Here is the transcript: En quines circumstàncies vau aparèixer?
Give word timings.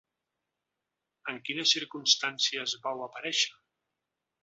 En 1.33 1.37
quines 1.49 1.75
circumstàncies 1.77 2.77
vau 2.87 3.07
aparèixer? 3.11 3.57